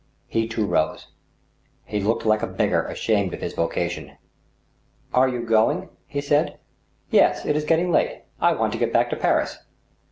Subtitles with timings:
[0.25, 1.09] He, too, rose.
[1.85, 4.17] He looked like a beggar ashamed of his vocation."
[5.13, 6.57] Are you going?" he said."
[7.11, 8.23] Yes; it is getting late.
[8.39, 9.59] I want to get back to Paris."